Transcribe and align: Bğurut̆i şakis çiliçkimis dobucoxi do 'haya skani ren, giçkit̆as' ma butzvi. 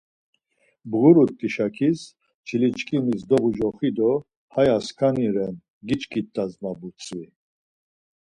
Bğurut̆i 0.89 1.47
şakis 1.55 1.99
çiliçkimis 2.45 3.21
dobucoxi 3.29 3.89
do 3.97 4.11
'haya 4.53 4.77
skani 4.85 5.27
ren, 5.35 5.55
giçkit̆as' 5.87 6.57
ma 6.61 6.71
butzvi. 6.79 7.25